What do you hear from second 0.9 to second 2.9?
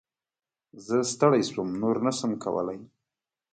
ستړی شوم، نور نه شم کولی!